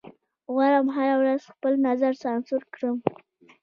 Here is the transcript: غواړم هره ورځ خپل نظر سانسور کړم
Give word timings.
غواړم 0.53 0.87
هره 0.95 1.15
ورځ 1.21 1.41
خپل 1.51 1.73
نظر 1.87 2.13
سانسور 2.23 2.61
کړم 2.73 2.97